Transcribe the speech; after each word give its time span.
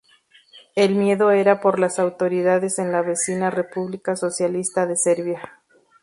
El 0.73 0.95
miedo 0.95 1.29
era 1.29 1.59
por 1.61 1.77
las 1.77 1.99
autoridades 1.99 2.79
en 2.79 2.91
la 2.91 3.03
vecina 3.03 3.51
República 3.51 4.15
Socialista 4.15 4.87
de 4.87 4.97
Serbia. 4.97 5.61